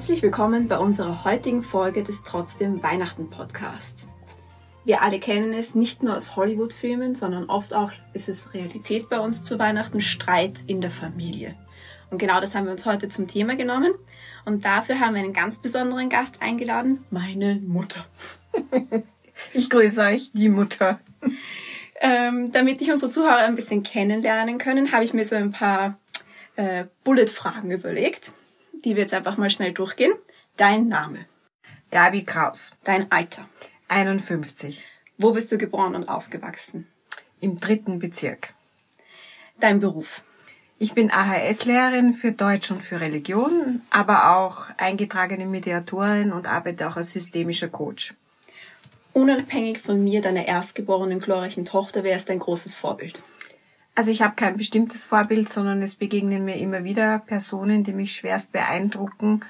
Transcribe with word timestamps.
Herzlich 0.00 0.22
willkommen 0.22 0.66
bei 0.66 0.78
unserer 0.78 1.24
heutigen 1.24 1.62
Folge 1.62 2.02
des 2.02 2.22
Trotzdem 2.22 2.82
Weihnachten 2.82 3.28
Podcast. 3.28 4.08
Wir 4.86 5.02
alle 5.02 5.20
kennen 5.20 5.52
es 5.52 5.74
nicht 5.74 6.02
nur 6.02 6.16
aus 6.16 6.36
Hollywood-Filmen, 6.36 7.14
sondern 7.14 7.50
oft 7.50 7.74
auch 7.74 7.92
ist 8.14 8.30
es 8.30 8.54
Realität 8.54 9.10
bei 9.10 9.20
uns 9.20 9.44
zu 9.44 9.58
Weihnachten, 9.58 10.00
Streit 10.00 10.60
in 10.66 10.80
der 10.80 10.90
Familie. 10.90 11.54
Und 12.08 12.16
genau 12.16 12.40
das 12.40 12.54
haben 12.54 12.64
wir 12.64 12.72
uns 12.72 12.86
heute 12.86 13.10
zum 13.10 13.26
Thema 13.28 13.56
genommen. 13.56 13.92
Und 14.46 14.64
dafür 14.64 15.00
haben 15.00 15.14
wir 15.14 15.22
einen 15.22 15.34
ganz 15.34 15.60
besonderen 15.60 16.08
Gast 16.08 16.40
eingeladen, 16.40 17.04
meine 17.10 17.56
Mutter. 17.56 18.06
ich 19.52 19.68
grüße 19.68 20.00
euch, 20.00 20.30
die 20.32 20.48
Mutter. 20.48 20.98
Ähm, 22.00 22.52
damit 22.52 22.80
ich 22.80 22.90
unsere 22.90 23.10
Zuhörer 23.10 23.44
ein 23.44 23.54
bisschen 23.54 23.82
kennenlernen 23.82 24.56
können, 24.56 24.92
habe 24.92 25.04
ich 25.04 25.12
mir 25.12 25.26
so 25.26 25.36
ein 25.36 25.52
paar 25.52 25.98
äh, 26.56 26.86
Bullet-Fragen 27.04 27.70
überlegt 27.70 28.32
die 28.84 28.96
wir 28.96 29.02
jetzt 29.02 29.14
einfach 29.14 29.36
mal 29.36 29.50
schnell 29.50 29.72
durchgehen. 29.72 30.12
Dein 30.56 30.88
Name. 30.88 31.26
Gabi 31.90 32.24
Kraus. 32.24 32.72
Dein 32.84 33.10
Alter. 33.10 33.48
51. 33.88 34.84
Wo 35.18 35.32
bist 35.32 35.50
du 35.52 35.58
geboren 35.58 35.94
und 35.94 36.08
aufgewachsen? 36.08 36.86
Im 37.40 37.56
dritten 37.56 37.98
Bezirk. 37.98 38.54
Dein 39.58 39.80
Beruf. 39.80 40.22
Ich 40.78 40.94
bin 40.94 41.10
AHS-Lehrerin 41.10 42.14
für 42.14 42.32
Deutsch 42.32 42.70
und 42.70 42.82
für 42.82 43.00
Religion, 43.00 43.82
aber 43.90 44.36
auch 44.36 44.68
eingetragene 44.78 45.44
Mediatorin 45.44 46.32
und 46.32 46.46
arbeite 46.46 46.88
auch 46.88 46.96
als 46.96 47.10
systemischer 47.10 47.68
Coach. 47.68 48.14
Unabhängig 49.12 49.78
von 49.78 50.02
mir, 50.02 50.22
deiner 50.22 50.46
erstgeborenen 50.46 51.20
glorreichen 51.20 51.66
Tochter, 51.66 52.04
wer 52.04 52.16
ist 52.16 52.30
dein 52.30 52.38
großes 52.38 52.76
Vorbild? 52.76 53.22
Also 53.94 54.10
ich 54.10 54.22
habe 54.22 54.34
kein 54.34 54.56
bestimmtes 54.56 55.04
Vorbild, 55.04 55.48
sondern 55.48 55.82
es 55.82 55.94
begegnen 55.94 56.44
mir 56.44 56.56
immer 56.56 56.84
wieder 56.84 57.18
Personen, 57.18 57.84
die 57.84 57.92
mich 57.92 58.12
schwerst 58.12 58.52
beeindrucken. 58.52 59.42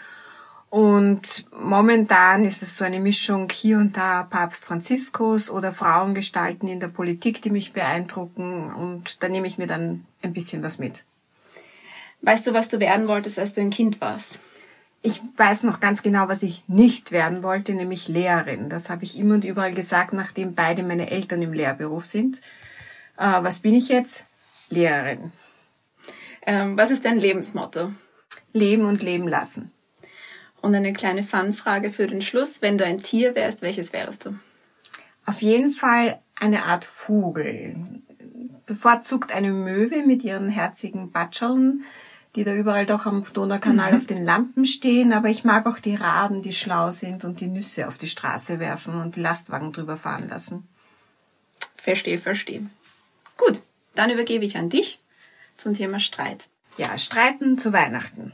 Und 0.70 1.46
momentan 1.52 2.44
ist 2.44 2.62
es 2.62 2.77
so 2.77 2.84
eine 2.84 3.00
Mischung 3.00 3.48
hier 3.50 3.78
und 3.78 3.96
da 3.96 4.22
Papst 4.22 4.64
Franziskus 4.64 5.50
oder 5.50 5.72
Frauengestalten 5.72 6.68
in 6.68 6.78
der 6.78 6.88
Politik, 6.88 7.42
die 7.42 7.50
mich 7.50 7.72
beeindrucken. 7.72 8.72
Und 8.72 9.22
da 9.22 9.28
nehme 9.28 9.48
ich 9.48 9.58
mir 9.58 9.66
dann 9.66 10.06
ein 10.22 10.33
bisschen 10.33 10.62
was 10.62 10.78
mit. 10.78 11.05
Weißt 12.22 12.46
du, 12.46 12.55
was 12.55 12.68
du 12.68 12.78
werden 12.78 13.08
wolltest, 13.08 13.38
als 13.38 13.52
du 13.52 13.61
ein 13.61 13.70
Kind 13.70 14.00
warst? 14.00 14.41
Ich 15.02 15.20
weiß 15.36 15.64
noch 15.64 15.80
ganz 15.80 16.02
genau, 16.02 16.28
was 16.28 16.42
ich 16.42 16.62
nicht 16.68 17.11
werden 17.11 17.42
wollte, 17.42 17.72
nämlich 17.72 18.06
Lehrerin. 18.06 18.68
Das 18.68 18.91
habe 18.91 19.02
ich 19.05 19.18
immer 19.18 19.34
und 19.34 19.44
überall 19.44 19.74
gesagt, 19.74 20.12
nachdem 20.12 20.55
beide 20.55 20.83
meine 20.83 21.11
Eltern 21.11 21.42
im 21.42 21.52
Lehrberuf 21.52 22.05
sind. 22.05 22.41
Äh, 23.16 23.42
was 23.42 23.61
bin 23.61 23.74
ich 23.74 23.88
jetzt? 23.88 24.27
Lehrerin. 24.70 25.32
Ähm, 26.46 26.78
was 26.78 26.90
ist 26.90 27.04
dein 27.04 27.18
Lebensmotto? 27.18 27.92
Leben 28.52 28.84
und 28.84 29.02
leben 29.02 29.28
lassen. 29.28 29.72
Und 30.62 30.74
eine 30.74 30.92
kleine 30.92 31.22
Fanfrage 31.22 31.90
für 31.90 32.06
den 32.06 32.22
Schluss. 32.22 32.62
Wenn 32.62 32.78
du 32.78 32.84
ein 32.84 33.02
Tier 33.02 33.34
wärst, 33.34 33.62
welches 33.62 33.92
wärst 33.92 34.27
du? 34.27 34.38
Auf 35.27 35.42
jeden 35.42 35.70
Fall 35.70 36.20
eine 36.34 36.64
Art 36.64 36.84
Vogel. 36.84 38.02
Bevorzugt 38.66 39.32
eine 39.32 39.52
Möwe 39.52 40.04
mit 40.06 40.22
ihren 40.22 40.48
herzigen 40.48 41.10
Batscheln, 41.10 41.84
die 42.36 42.44
da 42.44 42.55
überall 42.55 42.86
doch 42.86 43.06
am 43.06 43.24
Donaukanal 43.32 43.92
mhm. 43.92 43.98
auf 43.98 44.06
den 44.06 44.24
Lampen 44.24 44.64
stehen. 44.64 45.12
Aber 45.12 45.28
ich 45.28 45.44
mag 45.44 45.66
auch 45.66 45.78
die 45.78 45.96
Raben, 45.96 46.42
die 46.42 46.52
schlau 46.52 46.90
sind 46.90 47.24
und 47.24 47.40
die 47.40 47.48
Nüsse 47.48 47.88
auf 47.88 47.98
die 47.98 48.06
Straße 48.06 48.60
werfen 48.60 48.94
und 48.94 49.16
die 49.16 49.20
Lastwagen 49.20 49.72
drüber 49.72 49.96
fahren 49.96 50.28
lassen. 50.28 50.68
Verstehe, 51.77 52.18
verstehe. 52.18 52.66
Gut. 53.36 53.62
Dann 53.94 54.10
übergebe 54.10 54.44
ich 54.44 54.56
an 54.56 54.69
dich 54.69 55.00
zum 55.56 55.74
Thema 55.74 56.00
Streit. 56.00 56.48
Ja, 56.77 56.96
Streiten 56.96 57.58
zu 57.58 57.72
Weihnachten. 57.72 58.33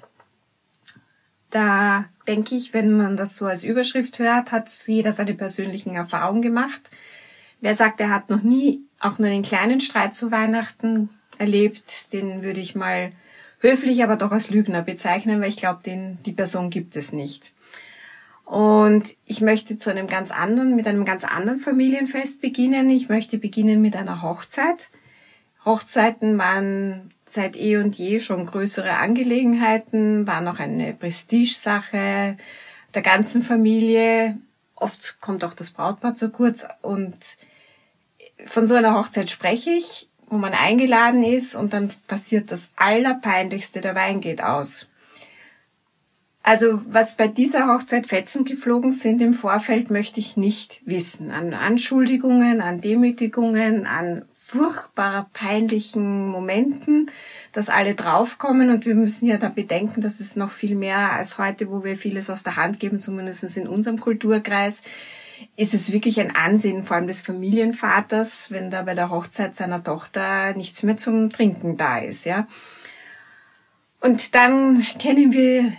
Da 1.51 2.07
denke 2.27 2.55
ich, 2.55 2.75
wenn 2.75 2.97
man 2.97 3.17
das 3.17 3.37
so 3.37 3.47
als 3.47 3.65
Überschrift 3.65 4.19
hört, 4.19 4.53
hat 4.53 4.71
jeder 4.87 5.13
seine 5.13 5.35
persönlichen 5.35 5.95
Erfahrungen 5.95 6.43
gemacht. 6.43 6.81
Wer 7.61 7.75
sagt, 7.75 8.01
er 8.01 8.11
hat 8.11 8.31
noch 8.31 8.43
nie 8.43 8.83
auch 9.01 9.19
nur 9.19 9.29
einen 9.29 9.43
kleinen 9.43 9.81
Streit 9.81 10.15
zu 10.15 10.31
Weihnachten 10.31 11.11
erlebt, 11.39 12.13
den 12.13 12.43
würde 12.43 12.61
ich 12.61 12.75
mal 12.75 13.13
höflich, 13.61 14.03
aber 14.03 14.17
doch 14.17 14.33
als 14.33 14.51
Lügner 14.51 14.83
bezeichnen, 14.83 15.41
weil 15.41 15.49
ich 15.49 15.57
glaube, 15.57 15.83
den, 15.83 16.19
die 16.25 16.33
Person 16.33 16.71
gibt 16.71 16.97
es 16.97 17.13
nicht. 17.13 17.53
Und 18.45 19.17
ich 19.25 19.41
möchte 19.41 19.77
zu 19.77 19.91
einem 19.91 20.07
ganz 20.07 20.31
anderen, 20.31 20.77
mit 20.77 20.87
einem 20.87 21.05
ganz 21.05 21.25
anderen 21.25 21.59
Familienfest 21.59 22.41
beginnen. 22.41 22.89
Ich 22.91 23.09
möchte 23.09 23.39
beginnen 23.39 23.81
mit 23.81 23.97
einer 23.97 24.23
Hochzeit. 24.23 24.89
Hochzeiten 25.67 26.39
waren 26.39 27.11
seit 27.25 27.57
eh 27.57 27.77
und 27.77 27.99
je 27.99 28.21
schon 28.21 28.47
größere 28.47 28.93
Angelegenheiten, 28.93 30.27
waren 30.27 30.45
noch 30.45 30.61
eine 30.61 30.95
Prestigesache 30.95 32.37
der 32.95 33.03
ganzen 33.03 33.43
Familie. 33.43 34.39
Oft 34.77 35.21
kommt 35.21 35.45
auch 35.45 35.55
das 35.55 35.71
Brautpaar 35.71 36.15
zu 36.15 36.31
kurz 36.31 36.67
und 36.83 37.17
von 38.47 38.67
so 38.67 38.75
einer 38.75 38.95
Hochzeit 38.95 39.29
spreche 39.29 39.71
ich, 39.71 40.09
wo 40.29 40.39
man 40.39 40.53
eingeladen 40.53 41.25
ist 41.25 41.57
und 41.57 41.73
dann 41.73 41.91
passiert 42.07 42.53
das 42.53 42.71
Allerpeinlichste, 42.77 43.81
der 43.81 43.97
Wein 43.97 44.21
geht 44.21 44.43
aus. 44.43 44.87
Also 46.45 46.81
was 46.87 47.17
bei 47.17 47.27
dieser 47.27 47.67
Hochzeit 47.67 48.07
Fetzen 48.07 48.45
geflogen 48.45 48.93
sind 48.93 49.21
im 49.21 49.33
Vorfeld, 49.33 49.91
möchte 49.91 50.21
ich 50.21 50.37
nicht 50.37 50.81
wissen. 50.85 51.33
An 51.33 51.55
Anschuldigungen, 51.55 52.61
an 52.61 52.81
Demütigungen, 52.81 53.85
an 53.85 54.25
furchtbar 54.49 55.29
peinlichen 55.33 56.29
Momenten, 56.29 57.11
dass 57.51 57.69
alle 57.69 57.97
draufkommen 57.97 58.71
und 58.71 58.87
wir 58.87 58.95
müssen 58.95 59.27
ja 59.27 59.39
da 59.39 59.49
bedenken, 59.49 60.03
dass 60.03 60.21
es 60.21 60.37
noch 60.37 60.53
viel 60.53 60.77
mehr 60.77 61.15
als 61.15 61.37
heute, 61.37 61.69
wo 61.69 61.83
wir 61.83 61.97
vieles 61.97 62.31
aus 62.31 62.45
der 62.45 62.55
Hand 62.55 62.79
geben, 62.79 63.01
zumindest 63.01 63.57
in 63.57 63.67
unserem 63.67 63.99
Kulturkreis, 63.99 64.85
ist 65.57 65.75
es 65.75 65.91
wirklich 65.91 66.21
ein 66.21 66.37
Ansehen, 66.37 66.85
vor 66.85 66.97
allem 66.97 67.09
des 67.09 67.23
Familienvaters, 67.23 68.53
wenn 68.53 68.71
da 68.71 68.83
bei 68.83 68.95
der 68.95 69.11
Hochzeit 69.11 69.57
seiner 69.57 69.83
Tochter 69.83 70.55
nichts 70.55 70.85
mehr 70.85 70.97
zum 70.97 71.31
Trinken 71.31 71.77
da 71.77 71.99
ist, 71.99 72.25
ja. 72.25 72.47
Und 74.01 74.37
dann 74.37 74.87
kennen 75.01 75.33
wir 75.33 75.73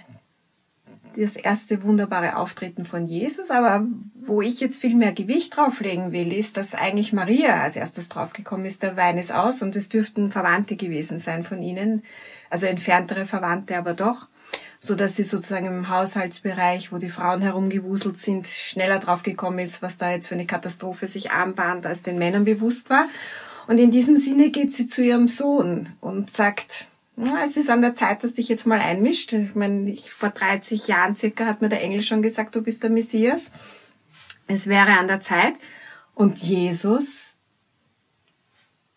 das 1.25 1.35
erste 1.35 1.83
wunderbare 1.83 2.37
Auftreten 2.37 2.85
von 2.85 3.05
Jesus, 3.05 3.51
aber 3.51 3.85
wo 4.15 4.41
ich 4.41 4.59
jetzt 4.59 4.79
viel 4.79 4.95
mehr 4.95 5.13
Gewicht 5.13 5.55
drauflegen 5.55 6.11
will, 6.11 6.31
ist, 6.31 6.57
dass 6.57 6.75
eigentlich 6.75 7.13
Maria 7.13 7.61
als 7.61 7.75
erstes 7.75 8.09
draufgekommen 8.09 8.65
ist, 8.65 8.83
der 8.83 8.95
Wein 8.97 9.17
ist 9.17 9.33
aus 9.33 9.61
und 9.61 9.75
es 9.75 9.89
dürften 9.89 10.31
Verwandte 10.31 10.75
gewesen 10.75 11.17
sein 11.17 11.43
von 11.43 11.61
ihnen, 11.61 12.03
also 12.49 12.67
entferntere 12.67 13.25
Verwandte 13.25 13.77
aber 13.77 13.93
doch, 13.93 14.27
so 14.79 14.95
dass 14.95 15.15
sie 15.15 15.23
sozusagen 15.23 15.65
im 15.65 15.89
Haushaltsbereich, 15.89 16.91
wo 16.91 16.97
die 16.97 17.09
Frauen 17.09 17.41
herumgewuselt 17.41 18.17
sind, 18.17 18.47
schneller 18.47 18.99
draufgekommen 18.99 19.59
ist, 19.59 19.81
was 19.81 19.97
da 19.97 20.11
jetzt 20.11 20.27
für 20.27 20.35
eine 20.35 20.45
Katastrophe 20.45 21.07
sich 21.07 21.31
anbahnt, 21.31 21.85
als 21.85 22.03
den 22.03 22.17
Männern 22.17 22.45
bewusst 22.45 22.89
war. 22.89 23.07
Und 23.67 23.79
in 23.79 23.91
diesem 23.91 24.17
Sinne 24.17 24.49
geht 24.49 24.71
sie 24.71 24.87
zu 24.87 25.01
ihrem 25.01 25.27
Sohn 25.27 25.89
und 25.99 26.31
sagt, 26.31 26.87
es 27.43 27.57
ist 27.57 27.69
an 27.69 27.81
der 27.81 27.95
Zeit, 27.95 28.23
dass 28.23 28.35
dich 28.35 28.47
jetzt 28.47 28.67
mal 28.67 28.79
einmischt. 28.79 29.33
Ich 29.33 29.55
meine, 29.55 29.89
ich, 29.89 30.11
vor 30.11 30.29
30 30.29 30.87
Jahren 30.87 31.15
circa 31.15 31.45
hat 31.45 31.61
mir 31.61 31.69
der 31.69 31.81
Engel 31.81 32.03
schon 32.03 32.21
gesagt, 32.21 32.55
du 32.55 32.61
bist 32.61 32.83
der 32.83 32.91
Messias. 32.91 33.51
Es 34.45 34.67
wäre 34.67 34.97
an 34.97 35.07
der 35.07 35.19
Zeit. 35.19 35.55
Und 36.13 36.37
Jesus 36.37 37.37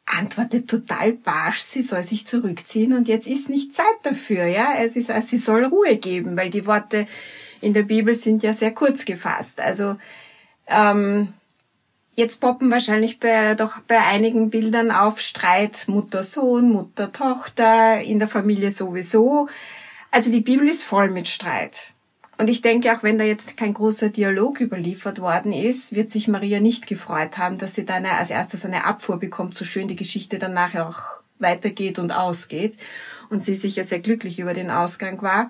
antwortet 0.05 0.69
total 0.69 1.13
barsch, 1.13 1.61
sie 1.61 1.83
soll 1.83 2.03
sich 2.03 2.27
zurückziehen 2.27 2.95
und 2.95 3.07
jetzt 3.07 3.29
ist 3.29 3.49
nicht 3.49 3.73
Zeit 3.75 3.87
dafür, 4.03 4.47
ja. 4.47 4.75
Es 4.79 4.97
ist, 4.97 5.11
sie 5.29 5.37
soll 5.37 5.65
Ruhe 5.65 5.97
geben, 5.97 6.37
weil 6.37 6.51
die 6.51 6.67
Worte 6.67 7.07
in 7.61 7.75
der 7.75 7.85
Bibel 7.85 8.15
sind 8.15 8.43
ja 8.43 8.53
sehr 8.53 8.73
kurz 8.73 9.05
gefasst. 9.05 9.61
Also, 9.61 9.97
ähm, 10.67 11.33
Jetzt 12.21 12.39
poppen 12.39 12.71
wahrscheinlich 12.71 13.19
bei, 13.19 13.55
doch 13.55 13.81
bei 13.89 13.99
einigen 13.99 14.51
Bildern 14.51 14.91
auf 14.91 15.21
Streit 15.21 15.89
Mutter-Sohn, 15.89 16.69
Mutter-Tochter, 16.69 18.03
in 18.03 18.19
der 18.19 18.29
Familie 18.29 18.71
sowieso. 18.71 19.49
Also 20.11 20.31
die 20.31 20.43
Bibel 20.43 20.69
ist 20.69 20.83
voll 20.83 21.09
mit 21.09 21.29
Streit. 21.29 21.95
Und 22.37 22.51
ich 22.51 22.61
denke, 22.61 22.95
auch 22.95 23.03
wenn 23.03 23.17
da 23.17 23.25
jetzt 23.25 23.57
kein 23.57 23.73
großer 23.73 24.11
Dialog 24.11 24.61
überliefert 24.61 25.23
worden 25.23 25.55
ist, 25.55 25.95
wird 25.95 26.11
sich 26.11 26.29
Maria 26.29 26.61
nicht 26.61 26.87
gefreut 26.87 27.39
haben, 27.39 27.57
dass 27.57 27.75
sie 27.75 27.87
dann 27.87 28.05
als 28.05 28.29
erstes 28.29 28.67
eine 28.67 28.85
Abfuhr 28.85 29.19
bekommt, 29.19 29.55
so 29.55 29.65
schön 29.65 29.89
die 29.89 29.97
Geschichte 29.97 30.39
dann 30.39 30.53
nachher 30.53 30.91
auch 30.91 31.23
weitergeht 31.39 31.99
und 31.99 32.13
ausgeht. 32.13 32.77
Und 33.31 33.41
sie 33.43 33.55
sicher 33.55 33.85
sehr 33.85 34.01
glücklich 34.01 34.39
über 34.39 34.53
den 34.53 34.71
Ausgang 34.71 35.23
war 35.23 35.49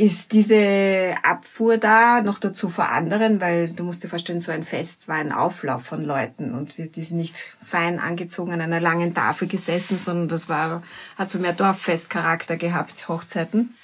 ist 0.00 0.32
diese 0.32 1.14
Abfuhr 1.22 1.76
da 1.76 2.22
noch 2.22 2.38
dazu 2.38 2.70
vor 2.70 2.88
anderen, 2.88 3.42
weil 3.42 3.68
du 3.68 3.84
musst 3.84 4.02
dir 4.02 4.08
vorstellen, 4.08 4.40
so 4.40 4.50
ein 4.50 4.62
Fest 4.62 5.08
war 5.08 5.16
ein 5.16 5.30
Auflauf 5.30 5.82
von 5.82 6.02
Leuten 6.02 6.54
und 6.54 6.78
wir, 6.78 6.86
die 6.86 7.02
sind 7.02 7.18
nicht 7.18 7.36
fein 7.36 7.98
angezogen 7.98 8.50
an 8.52 8.62
einer 8.62 8.80
langen 8.80 9.12
Tafel 9.12 9.46
gesessen, 9.46 9.98
sondern 9.98 10.28
das 10.28 10.48
war, 10.48 10.82
hat 11.18 11.30
so 11.30 11.38
mehr 11.38 11.52
Dorffestcharakter 11.52 12.56
gehabt, 12.56 13.08
Hochzeiten. 13.08 13.74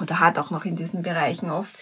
Oder 0.00 0.18
hat 0.18 0.36
auch 0.36 0.50
noch 0.50 0.64
in 0.64 0.74
diesen 0.74 1.02
Bereichen 1.02 1.48
oft. 1.48 1.76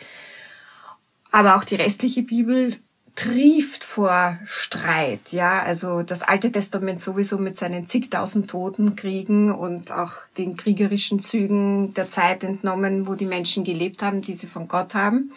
Aber 1.33 1.57
auch 1.57 1.65
die 1.65 1.77
restliche 1.77 2.23
Bibel 2.23 2.77
trieft 3.21 3.85
vor 3.85 4.39
Streit, 4.47 5.33
ja. 5.33 5.63
Also 5.63 6.03
das 6.03 6.23
Alte 6.23 6.51
Testament 6.51 7.03
sowieso 7.03 7.37
mit 7.37 7.55
seinen 7.57 7.87
zigtausend 7.87 8.49
Toten, 8.49 8.97
Kriegen 8.97 9.53
und 9.53 9.93
auch 9.93 10.13
den 10.39 10.57
kriegerischen 10.57 11.21
Zügen 11.21 11.93
der 11.93 12.09
Zeit 12.09 12.43
entnommen, 12.45 13.07
wo 13.07 13.15
die 13.15 13.27
Menschen 13.27 13.63
gelebt 13.63 14.03
haben, 14.03 14.23
die 14.23 14.33
sie 14.33 14.47
von 14.47 14.69
Gott 14.69 14.95
haben. 14.95 15.33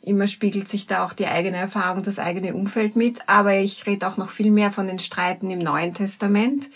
Immer 0.00 0.28
spiegelt 0.28 0.68
sich 0.68 0.86
da 0.86 1.04
auch 1.04 1.12
die 1.12 1.26
eigene 1.26 1.56
Erfahrung, 1.56 2.04
das 2.04 2.20
eigene 2.20 2.54
Umfeld 2.54 2.94
mit. 2.94 3.18
Aber 3.26 3.54
ich 3.56 3.84
rede 3.86 4.06
auch 4.06 4.16
noch 4.16 4.30
viel 4.30 4.52
mehr 4.52 4.70
von 4.70 4.86
den 4.86 5.00
Streiten 5.00 5.50
im 5.50 5.58
Neuen 5.58 5.94
Testament 5.94 6.70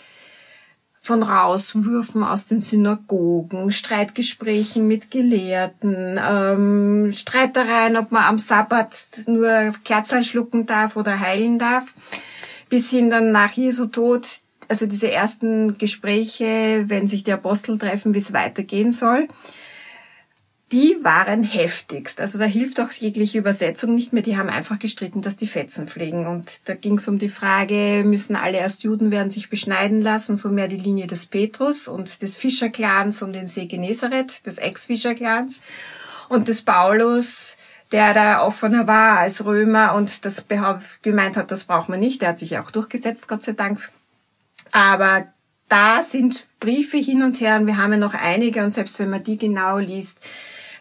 von 1.03 1.21
Rauswürfen 1.21 2.23
aus 2.23 2.45
den 2.45 2.61
Synagogen, 2.61 3.71
Streitgesprächen 3.71 4.87
mit 4.87 5.11
Gelehrten, 5.11 6.17
ähm, 6.17 7.11
Streitereien, 7.11 7.97
ob 7.97 8.11
man 8.11 8.23
am 8.23 8.37
Sabbat 8.37 8.95
nur 9.27 9.73
Kerzen 9.83 10.23
schlucken 10.23 10.65
darf 10.65 10.95
oder 10.95 11.19
heilen 11.19 11.59
darf, 11.59 11.93
bis 12.69 12.89
hin 12.89 13.09
dann 13.09 13.33
nach 13.33 13.51
Jesu 13.51 13.87
Tod, 13.87 14.25
also 14.69 14.85
diese 14.85 15.11
ersten 15.11 15.77
Gespräche, 15.77 16.85
wenn 16.87 17.05
sich 17.05 17.25
die 17.25 17.33
Apostel 17.33 17.77
treffen, 17.77 18.13
wie 18.13 18.19
es 18.19 18.31
weitergehen 18.31 18.91
soll 18.91 19.27
die 20.73 20.97
waren 21.03 21.43
heftigst. 21.43 22.19
Also 22.19 22.39
da 22.39 22.45
hilft 22.45 22.79
auch 22.79 22.91
jegliche 22.91 23.37
Übersetzung 23.37 23.93
nicht 23.93 24.11
mehr. 24.11 24.23
Die 24.23 24.37
haben 24.37 24.49
einfach 24.49 24.79
gestritten, 24.79 25.21
dass 25.21 25.35
die 25.35 25.45
Fetzen 25.45 25.87
fliegen. 25.87 26.25
Und 26.25 26.67
da 26.67 26.73
ging 26.73 26.95
es 26.95 27.07
um 27.07 27.19
die 27.19 27.29
Frage, 27.29 28.01
müssen 28.03 28.35
alle 28.35 28.57
erst 28.57 28.83
Juden 28.83 29.11
werden, 29.11 29.29
sich 29.29 29.51
beschneiden 29.51 30.01
lassen, 30.01 30.35
so 30.35 30.49
mehr 30.49 30.67
die 30.67 30.77
Linie 30.77 31.05
des 31.05 31.27
Petrus 31.27 31.87
und 31.87 32.23
des 32.23 32.37
Fischerclans 32.37 33.21
um 33.21 33.33
den 33.33 33.45
See 33.45 33.67
Genezareth, 33.67 34.47
des 34.47 34.57
Ex-Fischerclans 34.57 35.61
und 36.27 36.47
des 36.47 36.63
Paulus, 36.63 37.57
der 37.91 38.15
da 38.15 38.43
offener 38.43 38.87
war 38.87 39.19
als 39.19 39.45
Römer 39.45 39.93
und 39.93 40.25
das 40.25 40.45
gemeint 41.03 41.37
hat, 41.37 41.51
das 41.51 41.65
braucht 41.65 41.89
man 41.89 41.99
nicht. 41.99 42.23
Der 42.23 42.29
hat 42.29 42.39
sich 42.39 42.49
ja 42.49 42.63
auch 42.63 42.71
durchgesetzt, 42.71 43.27
Gott 43.27 43.43
sei 43.43 43.51
Dank. 43.51 43.91
Aber 44.71 45.27
da 45.69 46.01
sind 46.01 46.47
Briefe 46.59 46.97
hin 46.97 47.21
und 47.21 47.39
her 47.41 47.57
und 47.57 47.67
wir 47.67 47.77
haben 47.77 47.91
ja 47.91 47.99
noch 47.99 48.15
einige 48.15 48.63
und 48.63 48.71
selbst 48.71 48.97
wenn 48.97 49.11
man 49.11 49.23
die 49.23 49.37
genau 49.37 49.77
liest, 49.77 50.19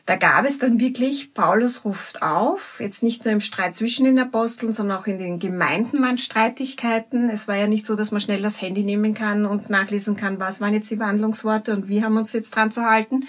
da 0.06 0.16
gab 0.16 0.44
es 0.44 0.58
dann 0.58 0.80
wirklich, 0.80 1.32
Paulus 1.32 1.84
ruft 1.84 2.22
auf, 2.22 2.80
jetzt 2.80 3.04
nicht 3.04 3.24
nur 3.24 3.32
im 3.32 3.40
Streit 3.40 3.76
zwischen 3.76 4.04
den 4.04 4.18
Aposteln, 4.18 4.72
sondern 4.72 4.98
auch 4.98 5.06
in 5.06 5.18
den 5.18 5.38
Gemeinden 5.38 6.02
waren 6.02 6.18
Streitigkeiten. 6.18 7.30
Es 7.30 7.46
war 7.46 7.56
ja 7.56 7.68
nicht 7.68 7.86
so, 7.86 7.94
dass 7.94 8.10
man 8.10 8.20
schnell 8.20 8.42
das 8.42 8.60
Handy 8.60 8.82
nehmen 8.82 9.14
kann 9.14 9.46
und 9.46 9.70
nachlesen 9.70 10.16
kann, 10.16 10.40
was 10.40 10.60
waren 10.60 10.74
jetzt 10.74 10.90
die 10.90 10.98
Wandlungsworte 10.98 11.72
und 11.72 11.88
wie 11.88 12.02
haben 12.02 12.14
wir 12.14 12.20
uns 12.20 12.32
jetzt 12.32 12.50
dran 12.50 12.72
zu 12.72 12.84
halten. 12.84 13.26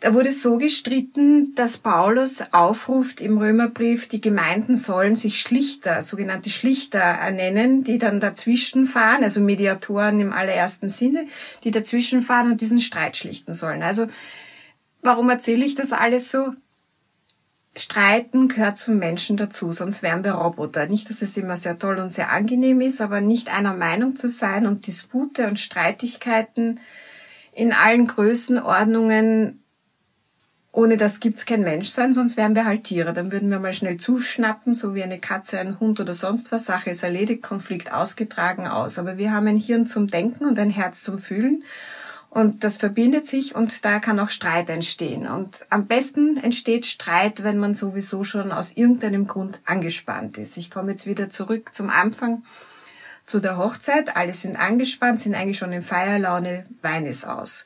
Da 0.00 0.14
wurde 0.14 0.30
so 0.30 0.58
gestritten, 0.58 1.54
dass 1.56 1.78
Paulus 1.78 2.44
aufruft 2.52 3.20
im 3.20 3.38
Römerbrief, 3.38 4.06
die 4.08 4.20
Gemeinden 4.20 4.76
sollen 4.76 5.16
sich 5.16 5.40
Schlichter, 5.40 6.02
sogenannte 6.02 6.50
Schlichter 6.50 7.00
ernennen, 7.00 7.82
die 7.82 7.98
dann 7.98 8.20
dazwischen 8.20 8.86
fahren, 8.86 9.24
also 9.24 9.40
Mediatoren 9.40 10.20
im 10.20 10.32
allerersten 10.32 10.88
Sinne, 10.88 11.26
die 11.64 11.72
dazwischen 11.72 12.22
fahren 12.22 12.52
und 12.52 12.60
diesen 12.60 12.80
Streit 12.80 13.16
schlichten 13.16 13.54
sollen. 13.54 13.82
Also 13.82 14.06
Warum 15.02 15.30
erzähle 15.30 15.64
ich 15.64 15.74
das 15.74 15.92
alles 15.92 16.30
so? 16.30 16.54
Streiten 17.76 18.48
gehört 18.48 18.76
zum 18.76 18.98
Menschen 18.98 19.36
dazu, 19.36 19.72
sonst 19.72 20.02
wären 20.02 20.24
wir 20.24 20.32
Roboter. 20.32 20.86
Nicht, 20.86 21.08
dass 21.10 21.22
es 21.22 21.36
immer 21.36 21.56
sehr 21.56 21.78
toll 21.78 21.98
und 21.98 22.12
sehr 22.12 22.30
angenehm 22.30 22.80
ist, 22.80 23.00
aber 23.00 23.20
nicht 23.20 23.48
einer 23.48 23.74
Meinung 23.74 24.16
zu 24.16 24.28
sein 24.28 24.66
und 24.66 24.86
Dispute 24.86 25.46
und 25.46 25.58
Streitigkeiten 25.58 26.80
in 27.52 27.72
allen 27.72 28.06
Größenordnungen, 28.06 29.62
ohne 30.72 30.96
das 30.96 31.20
gibt's 31.20 31.46
kein 31.46 31.62
Menschsein, 31.62 32.12
sonst 32.12 32.36
wären 32.36 32.54
wir 32.54 32.64
halt 32.64 32.84
Tiere. 32.84 33.12
Dann 33.12 33.32
würden 33.32 33.50
wir 33.50 33.58
mal 33.58 33.72
schnell 33.72 33.96
zuschnappen, 33.96 34.74
so 34.74 34.94
wie 34.94 35.02
eine 35.02 35.18
Katze, 35.18 35.58
ein 35.58 35.80
Hund 35.80 35.98
oder 35.98 36.14
sonst 36.14 36.52
was. 36.52 36.66
Sache 36.66 36.90
ist 36.90 37.02
erledigt, 37.02 37.42
Konflikt 37.42 37.92
ausgetragen 37.92 38.66
aus. 38.66 38.98
Aber 38.98 39.18
wir 39.18 39.32
haben 39.32 39.46
ein 39.46 39.56
Hirn 39.56 39.86
zum 39.86 40.08
Denken 40.08 40.44
und 40.44 40.58
ein 40.58 40.70
Herz 40.70 41.02
zum 41.02 41.18
Fühlen 41.18 41.64
und 42.30 42.62
das 42.62 42.76
verbindet 42.76 43.26
sich 43.26 43.54
und 43.54 43.84
da 43.84 44.00
kann 44.00 44.20
auch 44.20 44.30
Streit 44.30 44.68
entstehen. 44.68 45.26
Und 45.26 45.64
am 45.70 45.86
besten 45.86 46.36
entsteht 46.36 46.86
Streit, 46.86 47.42
wenn 47.42 47.58
man 47.58 47.74
sowieso 47.74 48.22
schon 48.22 48.52
aus 48.52 48.72
irgendeinem 48.72 49.26
Grund 49.26 49.60
angespannt 49.64 50.36
ist. 50.36 50.56
Ich 50.56 50.70
komme 50.70 50.90
jetzt 50.90 51.06
wieder 51.06 51.30
zurück 51.30 51.74
zum 51.74 51.88
Anfang 51.88 52.42
zu 53.24 53.40
der 53.40 53.56
Hochzeit. 53.56 54.16
Alle 54.16 54.34
sind 54.34 54.56
angespannt, 54.56 55.20
sind 55.20 55.34
eigentlich 55.34 55.58
schon 55.58 55.72
in 55.72 55.82
Feierlaune, 55.82 56.64
Wein 56.82 57.06
ist 57.06 57.26
aus. 57.26 57.64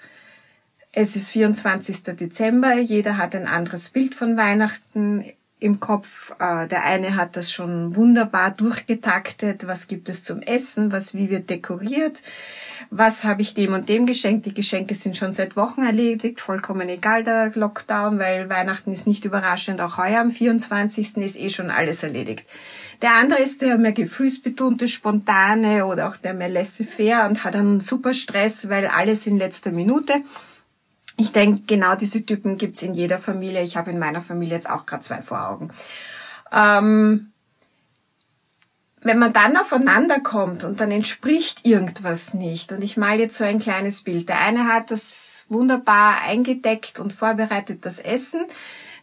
Es 0.92 1.16
ist 1.16 1.30
24. 1.30 2.02
Dezember, 2.02 2.74
jeder 2.74 3.16
hat 3.16 3.34
ein 3.34 3.46
anderes 3.46 3.88
Bild 3.88 4.14
von 4.14 4.36
Weihnachten 4.36 5.24
im 5.58 5.80
Kopf. 5.80 6.34
Äh, 6.38 6.68
der 6.68 6.84
eine 6.84 7.16
hat 7.16 7.36
das 7.36 7.50
schon 7.50 7.96
wunderbar 7.96 8.50
durchgetaktet. 8.50 9.66
Was 9.66 9.86
gibt 9.86 10.08
es 10.08 10.22
zum 10.22 10.42
Essen? 10.42 10.92
Was, 10.92 11.14
wie 11.14 11.30
wird 11.30 11.48
dekoriert? 11.48 12.20
Was 12.94 13.24
habe 13.24 13.40
ich 13.40 13.54
dem 13.54 13.72
und 13.72 13.88
dem 13.88 14.04
geschenkt? 14.04 14.44
Die 14.44 14.52
Geschenke 14.52 14.94
sind 14.94 15.16
schon 15.16 15.32
seit 15.32 15.56
Wochen 15.56 15.80
erledigt. 15.80 16.42
Vollkommen 16.42 16.90
egal 16.90 17.24
der 17.24 17.50
Lockdown, 17.54 18.18
weil 18.18 18.50
Weihnachten 18.50 18.92
ist 18.92 19.06
nicht 19.06 19.24
überraschend. 19.24 19.80
Auch 19.80 19.96
heuer 19.96 20.20
am 20.20 20.30
24. 20.30 21.16
ist 21.16 21.38
eh 21.38 21.48
schon 21.48 21.70
alles 21.70 22.02
erledigt. 22.02 22.46
Der 23.00 23.14
andere 23.14 23.40
ist 23.40 23.62
der 23.62 23.78
mehr 23.78 23.92
gefühlsbetonte, 23.92 24.88
spontane 24.88 25.86
oder 25.86 26.06
auch 26.06 26.18
der 26.18 26.34
mehr 26.34 26.50
laissez-faire 26.50 27.26
und 27.26 27.44
hat 27.44 27.56
einen 27.56 27.80
super 27.80 28.12
Stress, 28.12 28.68
weil 28.68 28.86
alles 28.86 29.26
in 29.26 29.38
letzter 29.38 29.72
Minute 29.72 30.22
ich 31.16 31.32
denke, 31.32 31.62
genau 31.66 31.94
diese 31.94 32.24
Typen 32.24 32.56
gibt's 32.56 32.82
in 32.82 32.94
jeder 32.94 33.18
Familie. 33.18 33.62
Ich 33.62 33.76
habe 33.76 33.90
in 33.90 33.98
meiner 33.98 34.20
Familie 34.22 34.54
jetzt 34.54 34.70
auch 34.70 34.86
gerade 34.86 35.02
zwei 35.02 35.22
vor 35.22 35.48
Augen. 35.48 35.70
Ähm, 36.50 37.31
wenn 39.02 39.18
man 39.18 39.32
dann 39.32 39.56
aufeinander 39.56 40.20
kommt 40.20 40.64
und 40.64 40.80
dann 40.80 40.90
entspricht 40.90 41.66
irgendwas 41.66 42.34
nicht, 42.34 42.72
und 42.72 42.82
ich 42.82 42.96
male 42.96 43.22
jetzt 43.22 43.36
so 43.36 43.44
ein 43.44 43.58
kleines 43.58 44.02
Bild. 44.02 44.28
Der 44.28 44.40
eine 44.40 44.68
hat 44.68 44.90
das 44.90 45.46
wunderbar 45.48 46.22
eingedeckt 46.22 46.98
und 46.98 47.12
vorbereitet, 47.12 47.84
das 47.84 47.98
Essen. 47.98 48.42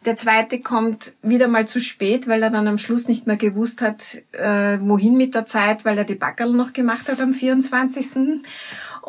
Der 0.06 0.16
zweite 0.16 0.62
kommt 0.62 1.14
wieder 1.22 1.50
mal 1.50 1.68
zu 1.68 1.82
spät, 1.82 2.28
weil 2.28 2.42
er 2.42 2.50
dann 2.50 2.70
am 2.70 2.78
Schluss 2.78 3.10
nicht 3.10 3.28
mehr 3.28 3.36
gewusst 3.36 3.82
hat, 3.82 4.16
äh, 4.32 4.78
wohin 4.80 5.18
mit 5.18 5.36
der 5.36 5.46
Zeit, 5.46 5.84
weil 5.84 5.98
er 5.98 6.06
die 6.06 6.16
Backerl 6.16 6.54
noch 6.54 6.72
gemacht 6.72 7.10
hat 7.10 7.20
am 7.20 7.34
24. 7.34 8.42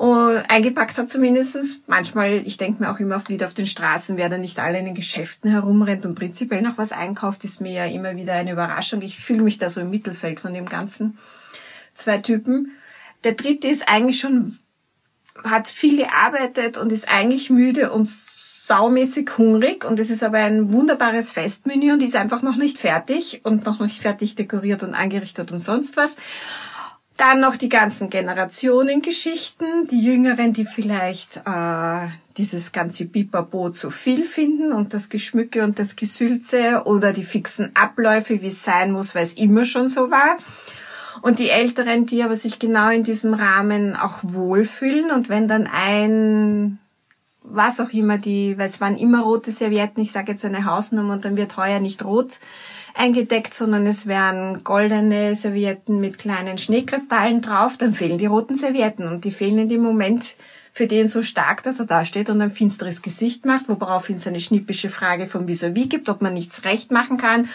Und 0.00 0.38
eingepackt 0.48 0.96
hat 0.96 1.10
zumindestens. 1.10 1.82
Manchmal, 1.86 2.40
ich 2.46 2.56
denke 2.56 2.82
mir 2.82 2.90
auch 2.90 3.00
immer 3.00 3.22
wieder 3.28 3.44
auf 3.44 3.52
den 3.52 3.66
Straßen, 3.66 4.16
wer 4.16 4.30
da 4.30 4.38
nicht 4.38 4.58
alle 4.58 4.78
in 4.78 4.86
den 4.86 4.94
Geschäften 4.94 5.50
herumrennt 5.50 6.06
und 6.06 6.14
prinzipiell 6.14 6.62
noch 6.62 6.78
was 6.78 6.90
einkauft, 6.90 7.44
ist 7.44 7.60
mir 7.60 7.72
ja 7.72 7.84
immer 7.84 8.16
wieder 8.16 8.32
eine 8.32 8.52
Überraschung. 8.52 9.02
Ich 9.02 9.18
fühle 9.18 9.42
mich 9.42 9.58
da 9.58 9.68
so 9.68 9.82
im 9.82 9.90
Mittelfeld 9.90 10.40
von 10.40 10.54
dem 10.54 10.64
Ganzen. 10.64 11.18
Zwei 11.92 12.16
Typen. 12.16 12.72
Der 13.24 13.32
dritte 13.32 13.68
ist 13.68 13.90
eigentlich 13.90 14.20
schon, 14.20 14.56
hat 15.44 15.68
viel 15.68 15.98
gearbeitet 15.98 16.78
und 16.78 16.92
ist 16.92 17.06
eigentlich 17.06 17.50
müde 17.50 17.92
und 17.92 18.06
saumäßig 18.06 19.36
hungrig 19.36 19.84
und 19.84 19.98
es 19.98 20.08
ist 20.08 20.22
aber 20.22 20.38
ein 20.38 20.72
wunderbares 20.72 21.30
Festmenü 21.30 21.92
und 21.92 22.02
ist 22.02 22.16
einfach 22.16 22.40
noch 22.40 22.56
nicht 22.56 22.78
fertig 22.78 23.42
und 23.44 23.66
noch 23.66 23.80
nicht 23.80 24.00
fertig 24.00 24.34
dekoriert 24.34 24.82
und 24.82 24.94
angerichtet 24.94 25.52
und 25.52 25.58
sonst 25.58 25.98
was. 25.98 26.16
Dann 27.20 27.40
noch 27.40 27.56
die 27.56 27.68
ganzen 27.68 28.08
Generationengeschichten, 28.08 29.86
die 29.88 30.00
Jüngeren, 30.00 30.54
die 30.54 30.64
vielleicht 30.64 31.42
äh, 31.44 32.08
dieses 32.38 32.72
ganze 32.72 33.04
Bipapo 33.04 33.68
zu 33.68 33.90
viel 33.90 34.24
finden 34.24 34.72
und 34.72 34.94
das 34.94 35.10
Geschmücke 35.10 35.62
und 35.62 35.78
das 35.78 35.96
Gesülze 35.96 36.84
oder 36.86 37.12
die 37.12 37.24
fixen 37.24 37.76
Abläufe, 37.76 38.40
wie 38.40 38.46
es 38.46 38.64
sein 38.64 38.90
muss, 38.90 39.14
weil 39.14 39.24
es 39.24 39.34
immer 39.34 39.66
schon 39.66 39.88
so 39.88 40.10
war. 40.10 40.38
Und 41.20 41.40
die 41.40 41.50
Älteren, 41.50 42.06
die 42.06 42.22
aber 42.22 42.34
sich 42.34 42.58
genau 42.58 42.88
in 42.88 43.02
diesem 43.02 43.34
Rahmen 43.34 43.96
auch 43.96 44.20
wohlfühlen 44.22 45.10
und 45.10 45.28
wenn 45.28 45.46
dann 45.46 45.68
ein 45.70 46.78
was 47.42 47.80
auch 47.80 47.90
immer 47.90 48.16
die, 48.16 48.56
weil 48.56 48.66
es 48.66 48.80
waren 48.80 48.96
immer 48.96 49.22
rote 49.22 49.50
Servietten, 49.50 50.02
ich 50.02 50.12
sage 50.12 50.32
jetzt 50.32 50.44
eine 50.46 50.64
Hausnummer 50.64 51.14
und 51.14 51.24
dann 51.26 51.36
wird 51.36 51.56
heuer 51.58 51.80
nicht 51.80 52.02
rot 52.02 52.38
eingedeckt, 52.94 53.54
sondern 53.54 53.86
es 53.86 54.06
wären 54.06 54.64
goldene 54.64 55.36
Servietten 55.36 56.00
mit 56.00 56.18
kleinen 56.18 56.58
Schneekristallen 56.58 57.40
drauf, 57.40 57.76
dann 57.76 57.94
fehlen 57.94 58.18
die 58.18 58.26
roten 58.26 58.54
Servietten 58.54 59.08
und 59.08 59.24
die 59.24 59.30
fehlen 59.30 59.58
in 59.58 59.68
dem 59.68 59.82
Moment 59.82 60.36
für 60.72 60.86
den 60.86 61.08
so 61.08 61.22
stark, 61.22 61.62
dass 61.62 61.80
er 61.80 61.86
da 61.86 62.04
steht 62.04 62.30
und 62.30 62.40
ein 62.40 62.50
finsteres 62.50 63.02
Gesicht 63.02 63.44
macht, 63.44 63.68
woraufhin 63.68 64.16
es 64.16 64.26
eine 64.26 64.40
schnippische 64.40 64.88
Frage 64.88 65.26
vom 65.26 65.48
Vis-a-vis 65.48 65.88
gibt, 65.88 66.08
ob 66.08 66.22
man 66.22 66.32
nichts 66.32 66.64
recht 66.64 66.92
machen 66.92 67.16
kann 67.16 67.48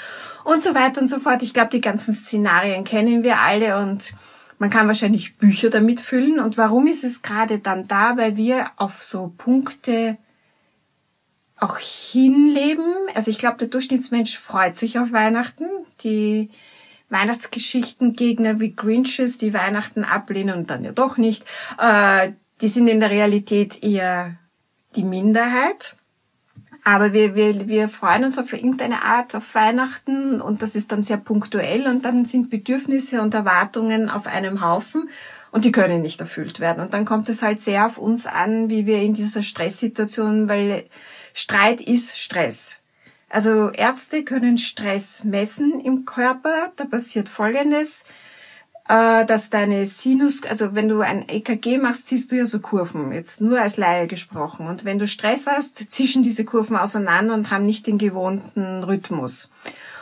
und 0.43 0.63
so 0.63 0.75
weiter 0.75 1.01
und 1.01 1.07
so 1.07 1.19
fort. 1.19 1.41
Ich 1.41 1.53
glaube, 1.53 1.69
die 1.69 1.81
ganzen 1.81 2.13
Szenarien 2.13 2.83
kennen 2.83 3.23
wir 3.23 3.39
alle 3.39 3.79
und 3.79 4.13
man 4.57 4.69
kann 4.69 4.87
wahrscheinlich 4.87 5.37
Bücher 5.37 5.69
damit 5.69 5.99
füllen. 5.99 6.39
Und 6.39 6.57
warum 6.57 6.87
ist 6.87 7.03
es 7.03 7.21
gerade 7.21 7.59
dann 7.59 7.87
da? 7.87 8.17
Weil 8.17 8.37
wir 8.37 8.67
auf 8.77 9.03
so 9.03 9.33
Punkte 9.37 10.17
auch 11.59 11.77
hinleben. 11.77 12.93
Also 13.13 13.31
ich 13.31 13.37
glaube, 13.37 13.57
der 13.57 13.67
Durchschnittsmensch 13.67 14.37
freut 14.37 14.75
sich 14.75 14.99
auf 14.99 15.11
Weihnachten. 15.11 15.65
Die 16.03 16.49
Weihnachtsgeschichtengegner 17.09 18.59
wie 18.59 18.75
Grinches, 18.75 19.37
die 19.37 19.53
Weihnachten 19.53 20.03
ablehnen 20.03 20.57
und 20.57 20.69
dann 20.69 20.83
ja 20.83 20.91
doch 20.91 21.17
nicht, 21.17 21.45
äh, 21.79 22.31
die 22.61 22.67
sind 22.67 22.87
in 22.87 22.99
der 22.99 23.11
Realität 23.11 23.83
eher 23.83 24.35
die 24.95 25.03
Minderheit. 25.03 25.95
Aber 26.83 27.13
wir, 27.13 27.35
wir, 27.35 27.67
wir 27.67 27.89
freuen 27.89 28.25
uns 28.25 28.37
auf 28.37 28.53
irgendeine 28.53 29.03
Art 29.03 29.35
auf 29.35 29.55
Weihnachten 29.55 30.39
und 30.39 30.61
das 30.61 30.75
ist 30.75 30.91
dann 30.91 31.01
sehr 31.01 31.17
punktuell 31.17 31.87
und 31.87 32.05
dann 32.05 32.25
sind 32.25 32.51
Bedürfnisse 32.51 33.21
und 33.21 33.33
Erwartungen 33.33 34.09
auf 34.09 34.27
einem 34.27 34.61
Haufen 34.61 35.09
und 35.51 35.65
die 35.65 35.71
können 35.71 36.01
nicht 36.01 36.21
erfüllt 36.21 36.59
werden. 36.59 36.83
Und 36.83 36.93
dann 36.93 37.05
kommt 37.05 37.27
es 37.27 37.41
halt 37.41 37.59
sehr 37.59 37.87
auf 37.87 37.97
uns 37.97 38.27
an, 38.27 38.69
wie 38.69 38.85
wir 38.85 39.01
in 39.01 39.13
dieser 39.13 39.41
Stresssituation, 39.41 40.47
weil 40.47 40.85
Streit 41.35 41.81
ist 41.81 42.17
Stress. 42.17 42.79
Also 43.29 43.69
Ärzte 43.69 44.23
können 44.23 44.57
Stress 44.57 45.23
messen 45.23 45.79
im 45.79 46.05
Körper. 46.05 46.71
Da 46.77 46.85
passiert 46.85 47.29
Folgendes 47.29 48.05
äh, 48.87 49.25
dass 49.25 49.49
deine 49.49 49.85
Sinus, 49.85 50.43
also 50.43 50.75
wenn 50.75 50.87
du 50.87 51.01
ein 51.01 51.27
EKG 51.27 51.77
machst, 51.77 52.07
siehst 52.07 52.31
du 52.31 52.35
ja 52.35 52.45
so 52.45 52.59
Kurven, 52.59 53.11
jetzt 53.11 53.41
nur 53.41 53.59
als 53.59 53.77
Laie 53.77 54.07
gesprochen. 54.07 54.67
Und 54.67 54.85
wenn 54.85 54.99
du 54.99 55.07
Stress 55.07 55.47
hast, 55.47 55.91
zischen 55.91 56.23
diese 56.23 56.45
Kurven 56.45 56.77
auseinander 56.77 57.33
und 57.33 57.51
haben 57.51 57.65
nicht 57.65 57.87
den 57.87 57.97
gewohnten 57.97 58.83
Rhythmus. 58.83 59.49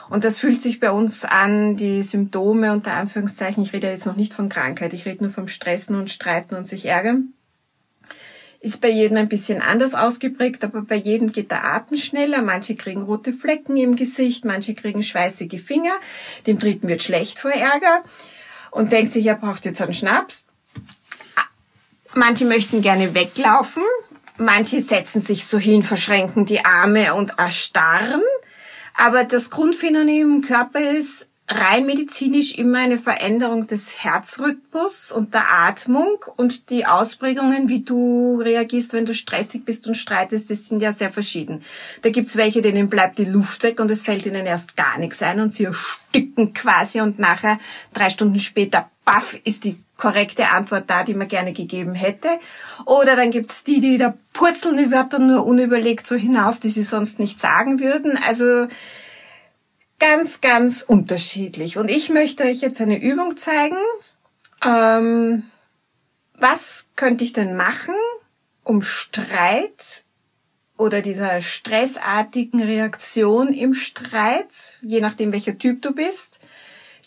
Und 0.10 0.26
das 0.26 0.38
fühlt 0.38 0.62
sich 0.62 0.80
bei 0.80 0.92
uns 0.92 1.24
an, 1.24 1.78
die 1.78 2.04
Symptome 2.04 2.74
unter 2.74 2.94
Anführungszeichen, 2.94 3.64
ich 3.64 3.72
rede 3.72 3.88
jetzt 3.88 4.06
noch 4.06 4.18
nicht 4.18 4.34
von 4.34 4.50
Krankheit, 4.50 4.94
ich 4.94 5.06
rede 5.06 5.24
nur 5.24 5.34
vom 5.34 5.48
Stressen 5.48 5.96
und 5.96 6.10
Streiten 6.10 6.56
und 6.56 6.68
sich 6.68 6.86
ärgern, 6.86 7.34
ist 8.64 8.80
bei 8.80 8.90
jedem 8.90 9.18
ein 9.18 9.28
bisschen 9.28 9.62
anders 9.62 9.94
ausgeprägt, 9.94 10.64
aber 10.64 10.84
bei 10.84 10.96
jedem 10.96 11.34
geht 11.34 11.52
der 11.52 11.66
Atem 11.66 11.98
schneller, 11.98 12.42
manche 12.42 12.78
kriegen 12.78 13.02
rote 13.02 13.34
Flecken 13.34 13.76
im 13.76 13.98
Gesicht, 13.98 14.46
manche 14.46 14.74
kriegen 14.74 15.04
schweißige 15.04 15.62
Finger, 15.62 15.92
dem 16.48 16.60
dritten 16.60 16.88
wird 16.88 17.04
schlecht 17.04 17.40
vor 17.40 17.52
Ärger 17.52 18.04
und 18.72 18.94
denkt 18.94 19.12
sich, 19.12 19.26
er 19.26 19.36
braucht 19.36 19.66
jetzt 19.66 19.82
einen 19.82 19.94
Schnaps. 19.94 20.46
Manche 22.14 22.46
möchten 22.46 22.80
gerne 22.80 23.14
weglaufen, 23.14 23.84
manche 24.38 24.82
setzen 24.82 25.20
sich 25.20 25.46
so 25.46 25.58
hin, 25.58 25.84
verschränken 25.84 26.46
die 26.46 26.64
Arme 26.64 27.16
und 27.16 27.38
erstarren. 27.38 28.22
Aber 28.96 29.26
das 29.26 29.50
Grundphänomen 29.50 30.38
im 30.38 30.42
Körper 30.42 30.80
ist, 30.80 31.28
rein 31.48 31.86
medizinisch 31.86 32.58
immer 32.58 32.80
eine 32.80 32.98
Veränderung 32.98 33.68
des 33.68 34.04
Herzrhythmus 34.04 35.12
und 35.12 35.34
der 35.34 35.52
Atmung 35.52 36.24
und 36.38 36.70
die 36.70 36.86
Ausprägungen, 36.86 37.68
wie 37.68 37.82
du 37.82 38.40
reagierst, 38.42 38.94
wenn 38.94 39.06
du 39.06 39.14
stressig 39.14 39.66
bist 39.66 39.86
und 39.86 39.96
streitest, 39.96 40.50
das 40.50 40.70
sind 40.70 40.82
ja 40.82 40.94
sehr 40.94 41.10
verschieden. 41.10 41.64
Da 42.02 42.12
gibt's 42.12 42.38
welche, 42.38 42.62
denen 42.62 42.90
bleibt 42.90 43.18
die 43.20 43.26
Luft 43.26 43.64
weg 43.64 43.82
und 43.82 43.92
es 43.92 44.04
fällt 44.04 44.26
ihnen 44.26 44.46
erst 44.46 44.78
gar 44.78 44.98
nichts 44.98 45.22
ein 45.22 45.42
und 45.42 45.52
sie 45.52 45.66
ersticken 45.66 46.54
quasi 46.54 47.02
und 47.02 47.20
nachher 47.20 47.60
drei 47.94 48.10
Stunden 48.10 48.40
später, 48.40 48.90
baff, 49.04 49.38
ist 49.44 49.66
die 49.66 49.78
korrekte 49.98 50.50
Antwort 50.50 50.86
da, 50.88 51.04
die 51.04 51.14
man 51.14 51.28
gerne 51.28 51.52
gegeben 51.52 51.94
hätte. 51.94 52.30
Oder 52.86 53.18
dann 53.18 53.32
gibt's 53.32 53.64
die, 53.64 53.82
die 53.82 53.98
da 53.98 54.14
purzeln 54.32 54.78
die 54.78 54.92
Wörter 54.92 55.20
nur 55.20 55.46
unüberlegt 55.46 56.08
so 56.08 56.16
hinaus, 56.16 56.60
die 56.60 56.70
sie 56.70 56.84
sonst 56.84 57.20
nicht 57.20 57.40
sagen 57.40 57.80
würden. 57.80 58.18
Also 58.18 58.68
ganz, 60.04 60.42
ganz 60.42 60.82
unterschiedlich. 60.82 61.78
Und 61.78 61.90
ich 61.90 62.10
möchte 62.10 62.44
euch 62.44 62.60
jetzt 62.60 62.82
eine 62.82 63.02
Übung 63.02 63.38
zeigen. 63.38 63.78
Ähm, 64.62 65.44
was 66.38 66.90
könnte 66.98 67.24
ich 67.24 67.32
denn 67.32 67.56
machen, 67.56 67.96
um 68.66 68.82
Streit 68.82 70.04
oder 70.78 71.02
dieser 71.02 71.40
stressartigen 71.40 72.62
Reaktion 72.62 73.54
im 73.54 73.74
Streit, 73.74 74.78
je 74.82 75.00
nachdem 75.00 75.32
welcher 75.32 75.58
Typ 75.58 75.82
du 75.82 75.94
bist, 75.94 76.42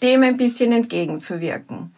dem 0.00 0.22
ein 0.22 0.38
bisschen 0.38 0.72
entgegenzuwirken. 0.72 1.94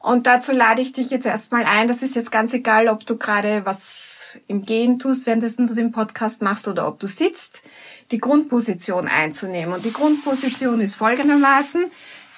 Und 0.00 0.26
dazu 0.26 0.50
lade 0.50 0.82
ich 0.82 0.92
dich 0.92 1.10
jetzt 1.10 1.26
erstmal 1.26 1.64
ein. 1.64 1.86
Das 1.86 2.02
ist 2.02 2.16
jetzt 2.16 2.32
ganz 2.32 2.52
egal, 2.52 2.88
ob 2.88 3.06
du 3.06 3.16
gerade 3.16 3.64
was 3.64 4.38
im 4.48 4.62
Gehen 4.62 4.98
tust, 4.98 5.26
währenddessen 5.26 5.68
du 5.68 5.74
den 5.74 5.92
Podcast 5.92 6.42
machst 6.42 6.66
oder 6.66 6.88
ob 6.88 6.98
du 6.98 7.06
sitzt 7.06 7.62
die 8.12 8.18
Grundposition 8.18 9.08
einzunehmen. 9.08 9.74
Und 9.74 9.84
die 9.84 9.92
Grundposition 9.92 10.80
ist 10.80 10.94
folgendermaßen. 10.94 11.90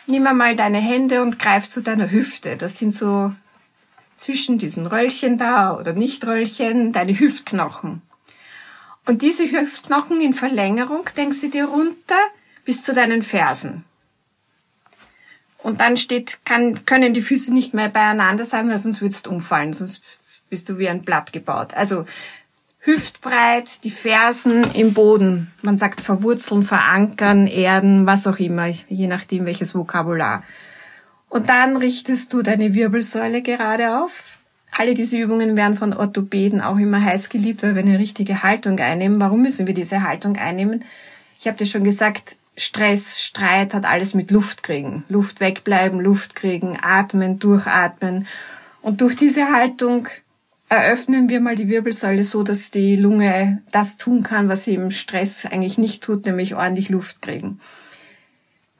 Nimm 0.06 0.26
einmal 0.26 0.56
deine 0.56 0.78
Hände 0.78 1.22
und 1.22 1.38
greif 1.38 1.68
zu 1.68 1.82
deiner 1.82 2.10
Hüfte. 2.10 2.56
Das 2.56 2.78
sind 2.78 2.94
so 2.94 3.34
zwischen 4.16 4.58
diesen 4.58 4.86
Röllchen 4.86 5.36
da 5.36 5.76
oder 5.76 5.92
Nicht-Röllchen, 5.92 6.92
deine 6.92 7.18
Hüftknochen. 7.18 8.02
Und 9.06 9.22
diese 9.22 9.50
Hüftknochen 9.50 10.20
in 10.20 10.32
Verlängerung 10.32 11.08
denkst 11.16 11.40
du 11.42 11.50
dir 11.50 11.66
runter 11.66 12.20
bis 12.64 12.82
zu 12.82 12.94
deinen 12.94 13.22
Fersen. 13.22 13.84
Und 15.58 15.80
dann 15.80 15.96
steht, 15.96 16.38
kann, 16.44 16.84
können 16.84 17.14
die 17.14 17.22
Füße 17.22 17.52
nicht 17.52 17.74
mehr 17.74 17.88
beieinander 17.88 18.44
sein, 18.44 18.68
weil 18.68 18.78
sonst 18.78 19.00
würdest 19.00 19.26
du 19.26 19.30
umfallen, 19.30 19.72
sonst 19.72 20.02
bist 20.50 20.68
du 20.68 20.78
wie 20.78 20.88
ein 20.88 21.02
Blatt 21.02 21.32
gebaut. 21.32 21.74
Also 21.74 22.04
hüftbreit, 22.84 23.82
die 23.84 23.90
Fersen 23.90 24.72
im 24.74 24.92
Boden. 24.92 25.50
Man 25.62 25.76
sagt 25.76 26.02
verwurzeln, 26.02 26.62
verankern, 26.62 27.46
erden, 27.46 28.06
was 28.06 28.26
auch 28.26 28.38
immer, 28.38 28.66
je 28.66 29.06
nachdem 29.06 29.46
welches 29.46 29.74
Vokabular. 29.74 30.42
Und 31.30 31.48
dann 31.48 31.76
richtest 31.76 32.32
du 32.32 32.42
deine 32.42 32.74
Wirbelsäule 32.74 33.42
gerade 33.42 33.98
auf. 33.98 34.38
Alle 34.70 34.94
diese 34.94 35.18
Übungen 35.18 35.56
werden 35.56 35.76
von 35.76 35.94
Orthopäden 35.94 36.60
auch 36.60 36.76
immer 36.76 37.02
heiß 37.02 37.28
geliebt, 37.28 37.62
weil 37.62 37.74
wir 37.74 37.82
eine 37.82 37.98
richtige 37.98 38.42
Haltung 38.42 38.78
einnehmen. 38.78 39.20
Warum 39.20 39.42
müssen 39.42 39.66
wir 39.66 39.74
diese 39.74 40.02
Haltung 40.02 40.36
einnehmen? 40.36 40.84
Ich 41.40 41.46
habe 41.46 41.56
dir 41.56 41.66
schon 41.66 41.84
gesagt, 41.84 42.36
Stress, 42.56 43.20
Streit 43.20 43.74
hat 43.74 43.84
alles 43.84 44.14
mit 44.14 44.30
Luft 44.30 44.62
kriegen. 44.62 45.04
Luft 45.08 45.40
wegbleiben, 45.40 46.00
Luft 46.00 46.36
kriegen, 46.36 46.78
atmen, 46.80 47.38
durchatmen. 47.38 48.26
Und 48.82 49.00
durch 49.00 49.16
diese 49.16 49.52
Haltung 49.52 50.08
eröffnen 50.68 51.28
wir 51.28 51.40
mal 51.40 51.56
die 51.56 51.68
Wirbelsäule 51.68 52.24
so, 52.24 52.42
dass 52.42 52.70
die 52.70 52.96
Lunge 52.96 53.62
das 53.70 53.96
tun 53.96 54.22
kann, 54.22 54.48
was 54.48 54.64
sie 54.64 54.74
im 54.74 54.90
Stress 54.90 55.46
eigentlich 55.46 55.78
nicht 55.78 56.02
tut, 56.02 56.26
nämlich 56.26 56.54
ordentlich 56.54 56.88
Luft 56.88 57.22
kriegen. 57.22 57.60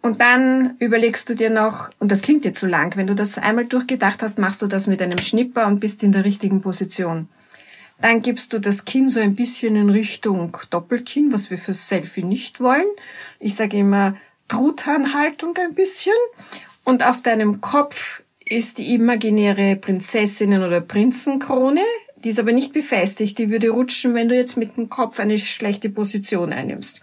Und 0.03 0.21
dann 0.21 0.77
überlegst 0.81 1.31
du 1.31 1.35
dir 1.35 1.49
noch, 1.49 1.91
und 1.99 2.13
das 2.13 2.21
klingt 2.21 2.45
jetzt 2.45 2.61
so 2.61 2.67
lang, 2.67 2.95
wenn 2.97 3.07
du 3.07 3.15
das 3.15 3.39
einmal 3.39 3.65
durchgedacht 3.65 4.23
hast, 4.23 4.39
machst 4.39 4.61
du 4.61 4.67
das 4.67 4.87
mit 4.87 5.01
einem 5.01 5.17
Schnipper 5.17 5.67
und 5.67 5.81
bist 5.81 6.03
in 6.03 6.13
der 6.13 6.27
richtigen 6.27 6.61
Position. 6.61 7.29
Dann 8.01 8.21
gibst 8.21 8.53
du 8.53 8.59
das 8.59 8.85
Kinn 8.85 9.09
so 9.09 9.21
ein 9.21 9.35
bisschen 9.35 9.77
in 9.77 9.89
Richtung 9.89 10.59
Doppelkinn, 10.69 11.33
was 11.33 11.51
wir 11.51 11.57
für 11.57 11.73
Selfie 11.73 12.23
nicht 12.23 12.61
wollen. 12.61 12.85
Ich 13.39 13.55
sage 13.55 13.79
immer 13.79 14.17
Truthahnhaltung 14.49 15.57
ein 15.57 15.75
bisschen. 15.75 16.13
Und 16.85 17.03
auf 17.03 17.23
deinem 17.23 17.63
Kopf 17.63 18.24
ist 18.45 18.79
die 18.79 18.95
imaginäre 18.95 19.77
Prinzessinnen- 19.77 20.65
oder 20.65 20.81
Prinzenkrone. 20.81 21.83
Die 22.17 22.31
ist 22.31 22.39
aber 22.39 22.53
nicht 22.53 22.73
befestigt. 22.73 23.39
Die 23.39 23.51
würde 23.51 23.71
rutschen, 23.71 24.15
wenn 24.15 24.29
du 24.29 24.37
jetzt 24.37 24.57
mit 24.57 24.77
dem 24.77 24.89
Kopf 24.89 25.19
eine 25.19 25.39
schlechte 25.39 25.89
Position 25.89 26.53
einnimmst. 26.53 27.01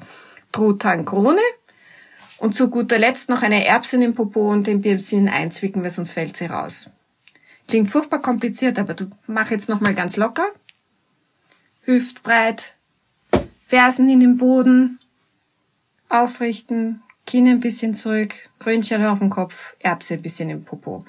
Truthahn-Krone. 0.51 1.41
Und 2.37 2.55
zu 2.55 2.69
guter 2.69 2.97
Letzt 2.97 3.29
noch 3.29 3.43
eine 3.43 3.65
Erbsen 3.65 4.01
im 4.01 4.15
Popo 4.15 4.51
und 4.51 4.65
den 4.65 4.81
bisschen 4.81 5.29
einzwicken, 5.29 5.83
weil 5.83 5.91
sonst 5.91 6.13
fällt 6.13 6.35
sie 6.35 6.45
raus. 6.45 6.89
Klingt 7.67 7.91
furchtbar 7.91 8.19
kompliziert, 8.19 8.79
aber 8.79 8.95
du 8.95 9.07
mach 9.27 9.51
jetzt 9.51 9.69
nochmal 9.69 9.93
ganz 9.93 10.17
locker. 10.17 10.47
Hüftbreit, 11.83 12.75
Fersen 13.67 14.09
in 14.09 14.19
den 14.19 14.37
Boden, 14.37 14.99
aufrichten, 16.09 17.03
Kinn 17.27 17.47
ein 17.47 17.59
bisschen 17.59 17.93
zurück, 17.93 18.33
Krönchen 18.57 19.05
auf 19.05 19.19
dem 19.19 19.29
Kopf, 19.29 19.75
Erbse 19.79 20.15
ein 20.15 20.21
bisschen 20.23 20.49
im 20.49 20.63
Popo 20.63 21.05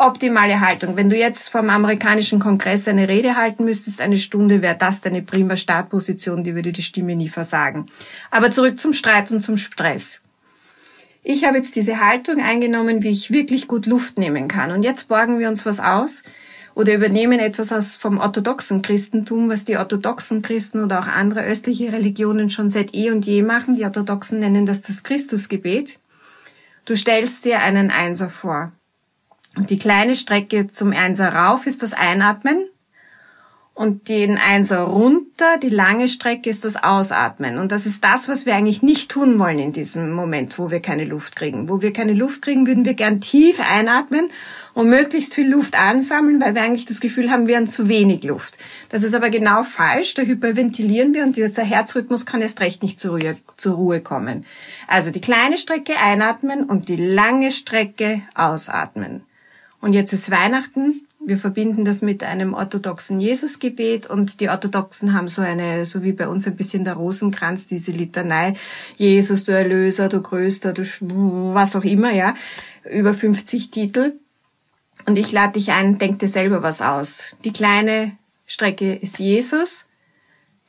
optimale 0.00 0.60
Haltung. 0.60 0.96
Wenn 0.96 1.10
du 1.10 1.16
jetzt 1.16 1.50
vom 1.50 1.68
amerikanischen 1.68 2.40
Kongress 2.40 2.88
eine 2.88 3.08
Rede 3.08 3.36
halten 3.36 3.64
müsstest, 3.64 4.00
eine 4.00 4.16
Stunde, 4.16 4.62
wäre 4.62 4.76
das 4.76 5.02
deine 5.02 5.22
prima 5.22 5.56
Startposition, 5.56 6.42
die 6.42 6.54
würde 6.54 6.72
die 6.72 6.82
Stimme 6.82 7.14
nie 7.14 7.28
versagen. 7.28 7.86
Aber 8.30 8.50
zurück 8.50 8.78
zum 8.78 8.92
Streit 8.92 9.30
und 9.30 9.40
zum 9.40 9.56
Stress. 9.56 10.20
Ich 11.22 11.44
habe 11.44 11.58
jetzt 11.58 11.76
diese 11.76 12.00
Haltung 12.00 12.40
eingenommen, 12.40 13.02
wie 13.02 13.10
ich 13.10 13.30
wirklich 13.30 13.68
gut 13.68 13.84
Luft 13.84 14.18
nehmen 14.18 14.48
kann. 14.48 14.70
Und 14.70 14.84
jetzt 14.84 15.08
borgen 15.08 15.38
wir 15.38 15.48
uns 15.48 15.66
was 15.66 15.78
aus 15.78 16.22
oder 16.74 16.94
übernehmen 16.94 17.38
etwas 17.38 17.72
aus 17.72 17.96
vom 17.96 18.18
orthodoxen 18.18 18.80
Christentum, 18.80 19.50
was 19.50 19.66
die 19.66 19.76
orthodoxen 19.76 20.40
Christen 20.40 20.82
oder 20.82 21.00
auch 21.00 21.08
andere 21.08 21.42
östliche 21.44 21.92
Religionen 21.92 22.48
schon 22.48 22.70
seit 22.70 22.94
eh 22.94 23.10
und 23.10 23.26
je 23.26 23.42
machen. 23.42 23.76
Die 23.76 23.84
Orthodoxen 23.84 24.38
nennen 24.38 24.64
das 24.64 24.80
das 24.80 25.02
Christusgebet. 25.02 25.98
Du 26.86 26.96
stellst 26.96 27.44
dir 27.44 27.60
einen 27.60 27.90
Einser 27.90 28.30
vor. 28.30 28.72
Und 29.56 29.70
die 29.70 29.78
kleine 29.78 30.16
Strecke 30.16 30.68
zum 30.68 30.92
Einser 30.92 31.32
rauf 31.32 31.66
ist 31.66 31.82
das 31.82 31.92
Einatmen 31.92 32.68
und 33.80 34.10
den 34.10 34.36
Einser 34.36 34.80
runter, 34.80 35.56
die 35.56 35.70
lange 35.70 36.08
Strecke 36.08 36.50
ist 36.50 36.66
das 36.66 36.82
Ausatmen. 36.82 37.56
Und 37.56 37.72
das 37.72 37.86
ist 37.86 38.04
das, 38.04 38.28
was 38.28 38.44
wir 38.44 38.54
eigentlich 38.54 38.82
nicht 38.82 39.10
tun 39.10 39.38
wollen 39.38 39.58
in 39.58 39.72
diesem 39.72 40.12
Moment, 40.12 40.58
wo 40.58 40.70
wir 40.70 40.80
keine 40.80 41.06
Luft 41.06 41.34
kriegen. 41.34 41.68
Wo 41.68 41.80
wir 41.80 41.90
keine 41.92 42.12
Luft 42.12 42.42
kriegen, 42.42 42.66
würden 42.66 42.84
wir 42.84 42.92
gern 42.92 43.22
tief 43.22 43.58
einatmen 43.58 44.28
und 44.74 44.90
möglichst 44.90 45.34
viel 45.34 45.48
Luft 45.48 45.80
ansammeln, 45.80 46.42
weil 46.42 46.54
wir 46.54 46.60
eigentlich 46.60 46.84
das 46.84 47.00
Gefühl 47.00 47.30
haben, 47.30 47.46
wir 47.46 47.56
haben 47.56 47.70
zu 47.70 47.88
wenig 47.88 48.22
Luft. 48.22 48.58
Das 48.90 49.02
ist 49.02 49.14
aber 49.14 49.30
genau 49.30 49.62
falsch, 49.62 50.12
da 50.12 50.22
hyperventilieren 50.22 51.14
wir 51.14 51.22
und 51.22 51.36
dieser 51.36 51.64
Herzrhythmus 51.64 52.26
kann 52.26 52.42
erst 52.42 52.60
recht 52.60 52.82
nicht 52.82 53.00
zur 53.00 53.12
Ruhe, 53.12 53.38
zur 53.56 53.76
Ruhe 53.76 54.02
kommen. 54.02 54.44
Also 54.88 55.10
die 55.10 55.22
kleine 55.22 55.56
Strecke 55.56 55.96
einatmen 55.96 56.64
und 56.64 56.90
die 56.90 56.96
lange 56.96 57.50
Strecke 57.50 58.20
ausatmen. 58.34 59.22
Und 59.80 59.92
jetzt 59.92 60.12
ist 60.12 60.30
Weihnachten. 60.30 61.06
wir 61.22 61.38
verbinden 61.38 61.84
das 61.84 62.02
mit 62.02 62.22
einem 62.22 62.54
orthodoxen 62.54 63.20
Jesusgebet 63.20 64.06
und 64.06 64.40
die 64.40 64.48
Orthodoxen 64.48 65.12
haben 65.12 65.28
so 65.28 65.42
eine, 65.42 65.84
so 65.86 66.02
wie 66.02 66.12
bei 66.12 66.26
uns 66.28 66.46
ein 66.46 66.56
bisschen 66.56 66.84
der 66.84 66.94
Rosenkranz, 66.94 67.66
diese 67.66 67.92
Litanei, 67.92 68.54
Jesus, 68.96 69.44
du 69.44 69.52
Erlöser, 69.52 70.08
du 70.08 70.22
Größter, 70.22 70.72
du 70.72 70.82
was 71.54 71.76
auch 71.76 71.84
immer, 71.84 72.12
ja, 72.12 72.34
über 72.90 73.14
50 73.14 73.70
Titel. 73.70 74.14
Und 75.06 75.18
ich 75.18 75.30
lade 75.32 75.54
dich 75.54 75.72
ein, 75.72 75.98
denk 75.98 76.18
dir 76.18 76.28
selber 76.28 76.62
was 76.62 76.82
aus. 76.82 77.36
Die 77.44 77.52
kleine 77.52 78.16
Strecke 78.46 78.94
ist 78.94 79.18
Jesus, 79.18 79.86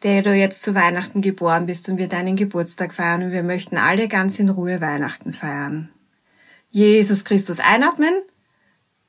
der 0.04 0.22
du 0.22 0.34
jetzt 0.34 0.64
zu 0.64 0.76
Weihnachten 0.76 1.22
geboren 1.22 1.66
bist 1.66 1.90
und 1.90 1.98
wir 1.98 2.08
deinen 2.08 2.36
Geburtstag 2.36 2.94
feiern 2.94 3.24
und 3.24 3.32
wir 3.32 3.44
möchten 3.44 3.78
alle 3.78 4.08
ganz 4.08 4.40
in 4.40 4.50
Ruhe 4.50 4.82
Weihnachten 4.82 5.34
feiern. 5.34 5.90
Jesus 6.70 7.26
Christus 7.26 7.60
einatmen, 7.60 8.14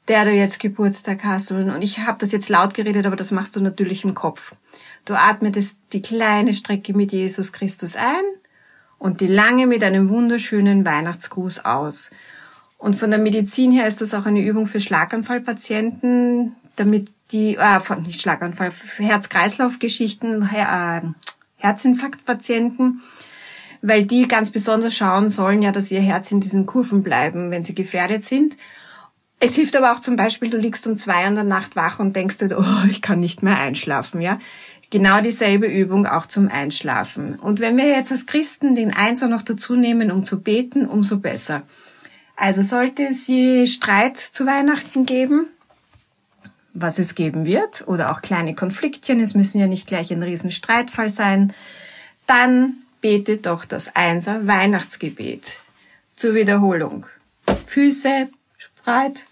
der 0.09 0.25
du 0.25 0.33
jetzt 0.33 0.59
Geburtstag 0.59 1.25
hast. 1.25 1.53
Und 1.53 1.83
ich 1.83 2.01
habe 2.01 2.19
das 2.19 2.33
jetzt 2.33 2.49
laut 2.49 2.75
geredet, 2.75 3.07
aber 3.07 3.17
das 3.17 3.31
machst 3.31 3.57
du 3.57 3.61
natürlich 3.61 4.05
im 4.05 4.15
Kopf. 4.15 4.55
Du 5.05 5.15
atmetest 5.15 5.79
die 5.93 6.03
kleine 6.03 6.55
Strecke 6.55 6.95
mit 6.95 7.13
Jesus 7.13 7.53
Christus 7.53 7.97
ein 7.97 8.25
und 8.99 9.21
die 9.21 9.27
lange 9.27 9.67
mit 9.67 9.83
einem 9.83 10.09
wunderschönen 10.09 10.85
Weihnachtsgruß 10.85 11.65
aus. 11.65 12.11
Und 12.79 12.97
von 12.97 13.11
der 13.11 13.21
Medizin 13.21 13.71
her 13.71 13.87
ist 13.87 14.01
das 14.01 14.13
auch 14.13 14.27
eine 14.27 14.45
Übung 14.45 14.67
für 14.67 14.81
Schlaganfallpatienten, 14.81 16.57
damit 16.77 17.11
die, 17.31 17.57
äh, 17.57 17.81
nicht 18.05 18.21
Schlaganfall, 18.21 18.73
Herz-Kreislauf-Geschichten, 18.97 20.43
äh, 20.43 21.01
Herzinfarktpatienten, 21.57 23.01
weil 23.83 24.05
die 24.05 24.27
ganz 24.27 24.51
besonders 24.51 24.97
schauen 24.97 25.29
sollen, 25.29 25.63
ja, 25.63 25.71
dass 25.71 25.91
ihr 25.91 26.01
Herz 26.01 26.33
in 26.33 26.41
diesen 26.41 26.67
Kurven 26.67 27.03
bleiben, 27.03 27.51
wenn 27.51 27.65
sie 27.65 27.75
gefährdet 27.75 28.25
sind. 28.25 28.57
Es 29.45 29.57
hilft 29.57 29.75
aber 29.75 29.93
auch 29.93 29.99
zum 29.99 30.15
Beispiel, 30.15 30.51
du 30.51 30.57
liegst 30.57 30.87
um 30.87 30.97
zwei 30.97 31.27
in 31.27 31.35
der 31.35 31.43
Nacht 31.43 31.75
wach 31.75 31.99
und 31.99 32.15
denkst 32.15 32.39
dir, 32.39 32.57
oh, 32.57 32.89
ich 32.89 33.03
kann 33.03 33.19
nicht 33.19 33.43
mehr 33.43 33.59
einschlafen, 33.59 34.21
ja. 34.21 34.39
Genau 34.91 35.21
dieselbe 35.21 35.67
Übung 35.67 36.07
auch 36.07 36.27
zum 36.27 36.49
Einschlafen. 36.49 37.35
Und 37.41 37.59
wenn 37.59 37.77
wir 37.77 37.89
jetzt 37.89 38.13
als 38.13 38.27
Christen 38.27 38.77
den 38.77 38.95
Einser 38.95 39.27
noch 39.27 39.43
dazu 39.43 39.75
nehmen, 39.75 40.13
um 40.13 40.23
zu 40.23 40.41
beten, 40.41 40.87
umso 40.87 41.19
besser. 41.19 41.63
Also 42.37 42.63
sollte 42.63 43.03
es 43.03 43.27
je 43.27 43.67
Streit 43.67 44.17
zu 44.17 44.47
Weihnachten 44.47 45.07
geben, 45.07 45.49
was 46.73 47.01
es 47.01 47.17
geben 47.17 47.45
wird, 47.45 47.89
oder 47.89 48.13
auch 48.13 48.23
kleine 48.23 48.55
Konfliktchen, 48.55 49.19
es 49.19 49.35
müssen 49.35 49.59
ja 49.59 49.67
nicht 49.67 49.89
gleich 49.89 50.13
ein 50.13 50.23
Riesenstreitfall 50.23 51.11
sein, 51.11 51.53
dann 52.29 52.75
betet 53.01 53.47
doch 53.47 53.65
das 53.65 53.97
Einser 53.97 54.47
Weihnachtsgebet. 54.47 55.59
Zur 56.15 56.35
Wiederholung. 56.35 57.07
Füße 57.67 58.29
breit, 58.85 59.27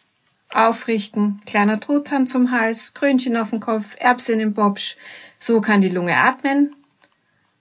aufrichten, 0.52 1.40
kleiner 1.47 1.80
Truthahn 1.80 2.26
zum 2.26 2.50
Hals, 2.50 2.95
Krönchen 2.95 3.37
auf 3.37 3.50
dem 3.50 3.61
Kopf, 3.61 3.97
Erbsen 3.99 4.40
im 4.40 4.54
Bobsch. 4.54 4.97
So 5.38 5.61
kann 5.61 5.80
die 5.80 5.88
Lunge 5.88 6.16
atmen. 6.16 6.75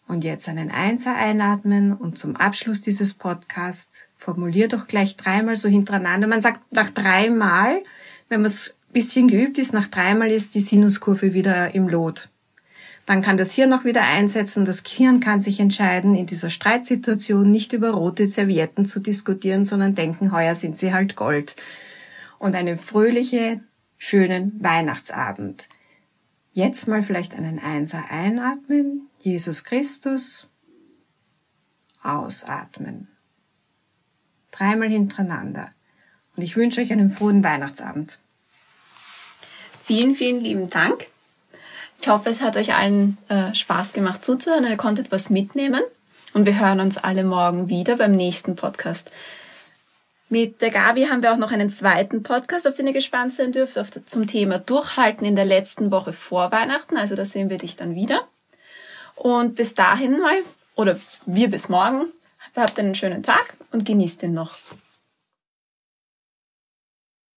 Und 0.08 0.24
jetzt 0.24 0.50
einen 0.50 0.72
Einser 0.72 1.16
einatmen 1.16 1.94
und 1.94 2.18
zum 2.18 2.36
Abschluss 2.36 2.82
dieses 2.82 3.14
Podcasts 3.14 4.06
formulier 4.18 4.68
doch 4.68 4.88
gleich 4.88 5.16
dreimal 5.16 5.56
so 5.56 5.70
hintereinander. 5.70 6.28
Man 6.28 6.42
sagt 6.42 6.62
nach 6.72 6.90
dreimal, 6.90 7.84
wenn 8.28 8.42
man 8.42 8.48
es 8.48 8.74
bisschen 8.92 9.28
geübt 9.28 9.58
ist, 9.60 9.74
nach 9.74 9.88
dreimal 9.88 10.32
ist 10.32 10.56
die 10.56 10.60
Sinuskurve 10.60 11.34
wieder 11.34 11.76
im 11.76 11.88
Lot. 11.88 12.30
Dann 13.06 13.22
kann 13.22 13.38
das 13.38 13.54
Hirn 13.54 13.74
auch 13.74 13.86
wieder 13.86 14.04
einsetzen. 14.04 14.66
Das 14.66 14.84
Hirn 14.86 15.20
kann 15.20 15.42
sich 15.42 15.60
entscheiden, 15.60 16.16
in 16.16 16.26
dieser 16.26 16.50
Streitsituation 16.50 17.50
nicht 17.50 17.74
über 17.74 17.92
rote 17.92 18.28
Servietten 18.28 18.86
zu 18.86 19.00
diskutieren, 19.00 19.66
sondern 19.66 19.96
denken, 19.96 20.32
heuer 20.32 20.54
sind 20.54 20.78
sie 20.78 20.94
halt 20.94 21.16
Gold. 21.16 21.56
Und 22.40 22.56
einen 22.56 22.80
fröhlichen, 22.80 23.68
schönen 23.98 24.64
Weihnachtsabend. 24.64 25.70
Jetzt 26.52 26.88
mal 26.88 27.04
vielleicht 27.04 27.36
einen 27.36 27.60
Einser 27.60 28.06
einatmen. 28.10 29.10
Jesus 29.20 29.64
Christus. 29.64 30.50
Ausatmen 32.02 33.10
dreimal 34.60 34.90
hintereinander. 34.90 35.70
Und 36.36 36.44
ich 36.44 36.56
wünsche 36.56 36.82
euch 36.82 36.92
einen 36.92 37.10
frohen 37.10 37.44
Weihnachtsabend. 37.44 38.20
Vielen, 39.84 40.14
vielen 40.14 40.42
lieben 40.42 40.68
Dank. 40.68 41.08
Ich 42.02 42.08
hoffe, 42.08 42.30
es 42.30 42.42
hat 42.42 42.56
euch 42.56 42.76
allen 42.76 43.18
äh, 43.28 43.54
Spaß 43.54 43.94
gemacht 43.94 44.24
zuzuhören 44.24 44.66
ihr 44.66 44.78
konntet 44.78 45.12
was 45.12 45.30
mitnehmen. 45.30 45.82
Und 46.34 46.46
wir 46.46 46.60
hören 46.60 46.80
uns 46.80 46.98
alle 46.98 47.24
morgen 47.24 47.70
wieder 47.70 47.98
beim 47.98 48.12
nächsten 48.12 48.56
Podcast. 48.56 49.12
Mit 50.30 50.62
der 50.62 50.70
Gabi 50.70 51.06
haben 51.06 51.24
wir 51.24 51.34
auch 51.34 51.38
noch 51.38 51.52
einen 51.52 51.70
zweiten 51.70 52.22
Podcast, 52.24 52.68
auf 52.68 52.78
den 52.78 52.88
ihr 52.88 52.94
gespannt 52.94 53.34
sein 53.34 53.52
dürft, 53.52 53.80
zum 54.06 54.28
Thema 54.28 54.60
Durchhalten 54.60 55.26
in 55.26 55.36
der 55.36 55.46
letzten 55.46 55.92
Woche 55.92 56.14
vor 56.14 56.52
Weihnachten. 56.52 56.98
Also 56.98 57.16
da 57.16 57.26
sehen 57.26 57.50
wir 57.50 57.58
dich 57.58 57.76
dann 57.76 57.96
wieder. 57.96 58.28
Und 59.16 59.56
bis 59.56 59.74
dahin 59.74 60.20
mal, 60.20 60.38
oder 60.76 61.00
wir 61.26 61.50
bis 61.50 61.68
morgen, 61.68 62.12
Habt 62.56 62.80
einen 62.80 62.96
schönen 62.96 63.24
Tag 63.24 63.54
und 63.72 63.86
genießt 63.86 64.24
ihn 64.24 64.34
noch. 64.34 64.58